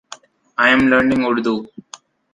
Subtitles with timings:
[0.57, 1.67] I am learning Urdu.